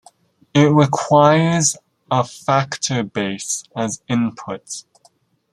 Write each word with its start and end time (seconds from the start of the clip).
It 0.55 0.65
requires 0.71 1.77
a 2.09 2.23
"factor 2.23 3.03
base" 3.03 3.65
as 3.75 4.01
input. 4.07 4.83